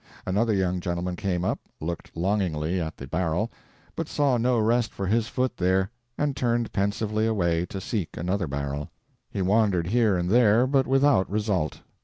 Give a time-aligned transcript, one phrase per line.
[0.25, 3.51] Another young gentleman came up, looked longingly at the barrel,
[3.95, 8.47] but saw no rest for his foot there, and turned pensively away to seek another
[8.47, 8.89] barrel.
[9.29, 11.81] He wandered here and there, but without result.